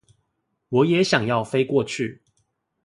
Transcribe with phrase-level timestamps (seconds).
[0.69, 2.23] 我也想要飛過去